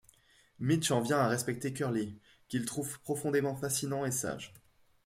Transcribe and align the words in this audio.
Mitch 0.57 0.89
en 0.89 0.99
vient 1.01 1.19
à 1.19 1.27
respecter 1.27 1.73
Curly, 1.73 2.17
qu'il 2.47 2.65
trouve 2.65 2.99
profondément 3.01 3.55
fascinant 3.55 4.03
et 4.03 4.09
sage. 4.11 4.51